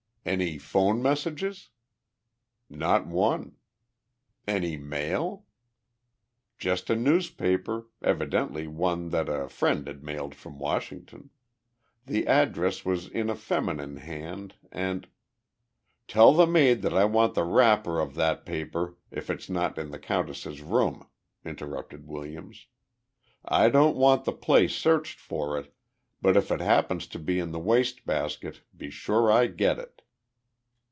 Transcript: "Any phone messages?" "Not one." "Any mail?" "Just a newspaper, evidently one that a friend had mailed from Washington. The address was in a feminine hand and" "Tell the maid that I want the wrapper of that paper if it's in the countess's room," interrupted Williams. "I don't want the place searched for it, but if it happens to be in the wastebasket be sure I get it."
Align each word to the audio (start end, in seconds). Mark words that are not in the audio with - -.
"Any 0.23 0.59
phone 0.59 1.01
messages?" 1.01 1.71
"Not 2.69 3.07
one." 3.07 3.55
"Any 4.47 4.77
mail?" 4.77 5.47
"Just 6.59 6.91
a 6.91 6.95
newspaper, 6.95 7.87
evidently 8.03 8.67
one 8.67 9.09
that 9.09 9.27
a 9.27 9.49
friend 9.49 9.87
had 9.87 10.03
mailed 10.03 10.35
from 10.35 10.59
Washington. 10.59 11.31
The 12.05 12.27
address 12.27 12.85
was 12.85 13.07
in 13.07 13.31
a 13.31 13.35
feminine 13.35 13.97
hand 13.97 14.53
and" 14.71 15.07
"Tell 16.07 16.33
the 16.33 16.45
maid 16.45 16.83
that 16.83 16.93
I 16.93 17.05
want 17.05 17.33
the 17.33 17.43
wrapper 17.43 17.99
of 17.99 18.13
that 18.13 18.45
paper 18.45 18.97
if 19.09 19.27
it's 19.27 19.49
in 19.49 19.55
the 19.89 19.99
countess's 19.99 20.61
room," 20.61 21.07
interrupted 21.43 22.05
Williams. 22.07 22.67
"I 23.43 23.69
don't 23.69 23.97
want 23.97 24.25
the 24.25 24.33
place 24.33 24.75
searched 24.75 25.19
for 25.19 25.57
it, 25.57 25.73
but 26.21 26.37
if 26.37 26.51
it 26.51 26.61
happens 26.61 27.07
to 27.07 27.17
be 27.17 27.39
in 27.39 27.51
the 27.51 27.59
wastebasket 27.59 28.61
be 28.77 28.91
sure 28.91 29.31
I 29.31 29.47
get 29.47 29.79
it." 29.79 30.03